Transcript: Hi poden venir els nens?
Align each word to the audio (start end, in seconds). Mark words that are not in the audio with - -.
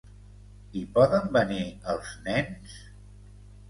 Hi 0.77 0.81
poden 0.95 1.29
venir 1.37 1.61
els 1.97 2.19
nens? 2.31 2.85